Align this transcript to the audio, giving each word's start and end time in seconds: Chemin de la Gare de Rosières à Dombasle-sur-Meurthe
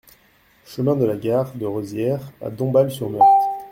Chemin 0.65 0.95
de 0.95 1.05
la 1.05 1.15
Gare 1.15 1.53
de 1.53 1.67
Rosières 1.67 2.31
à 2.41 2.49
Dombasle-sur-Meurthe 2.49 3.21